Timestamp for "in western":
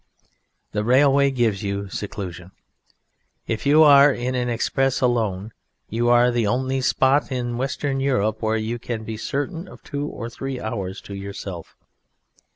7.31-7.99